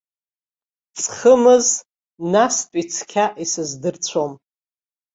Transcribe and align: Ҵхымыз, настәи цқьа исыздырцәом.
Ҵхымыз, 1.01 1.67
настәи 2.31 2.83
цқьа 2.93 3.25
исыздырцәом. 3.43 4.31